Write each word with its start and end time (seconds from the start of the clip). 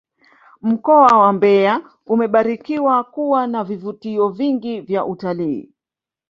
mkoa 0.61 1.07
wa 1.17 1.33
mbeya 1.33 1.81
umebarikiwa 2.05 3.03
kuwa 3.03 3.47
na 3.47 3.63
vivutio 3.63 4.29
vingi 4.29 4.81
vya 4.81 5.05
utalii 5.05 5.71